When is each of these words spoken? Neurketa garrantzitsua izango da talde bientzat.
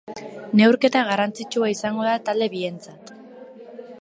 Neurketa 0.59 1.03
garrantzitsua 1.09 1.71
izango 1.75 2.09
da 2.11 2.17
talde 2.31 2.51
bientzat. 2.57 3.15